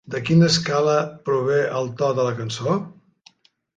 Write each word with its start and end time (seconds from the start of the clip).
De 0.13 0.19
quina 0.27 0.47
escala 0.53 0.95
prové 1.29 1.59
el 1.81 1.91
to 2.01 2.11
de 2.21 2.29
la 2.29 2.33
cançó? 2.41 2.79